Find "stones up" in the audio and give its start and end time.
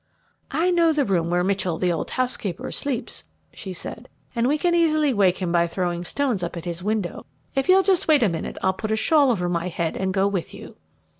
6.03-6.57